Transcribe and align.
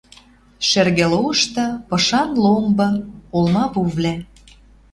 Шӹргӹ 0.67 1.05
лошты 1.13 1.65
пышан 1.87 2.29
ломбы, 2.43 2.87
олмавувлӓ 3.35 4.15